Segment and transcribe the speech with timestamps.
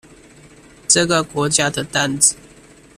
[0.87, 2.35] 這個國家的擔子